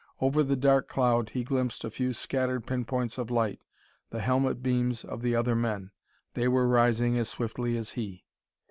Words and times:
Over 0.19 0.41
the 0.41 0.55
dark 0.55 0.87
cloud 0.87 1.29
he 1.29 1.43
glimpsed 1.43 1.83
a 1.85 1.91
few 1.91 2.11
scattered 2.13 2.65
pin 2.65 2.85
points 2.85 3.19
of 3.19 3.29
light 3.29 3.61
the 4.09 4.19
helmet 4.21 4.63
beams 4.63 5.05
of 5.05 5.21
the 5.21 5.35
other 5.35 5.55
men. 5.55 5.91
They 6.33 6.47
were 6.47 6.67
rising 6.67 7.19
as 7.19 7.29
swiftly 7.29 7.77
as 7.77 7.91
he. 7.91 8.25